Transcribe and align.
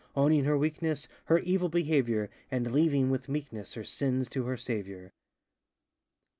Owning 0.15 0.45
her 0.45 0.57
weakness, 0.57 1.07
Her 1.25 1.37
evil 1.37 1.69
behavior, 1.69 2.31
And 2.49 2.71
leaving, 2.71 3.11
with 3.11 3.29
meekness, 3.29 3.75
Her 3.75 3.83
sins 3.83 4.29
to 4.29 4.45
her 4.45 4.57
Saviour! 4.57 5.11